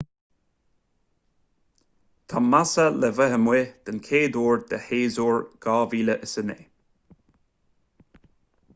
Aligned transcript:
tá 2.31 2.39
massa 2.53 2.85
le 3.03 3.09
bheith 3.17 3.37
amuigh 3.37 3.69
den 3.89 4.01
chuid 4.07 4.39
eile 4.41 4.59
de 4.71 4.77
shéasúr 4.87 5.35
2009 5.69 6.69